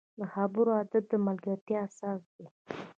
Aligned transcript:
د 0.17 0.19
خبرو 0.33 0.71
ادب 0.81 1.03
د 1.09 1.13
ملګرتیا 1.25 1.79
اساس 1.87 2.21
دی 2.35 2.45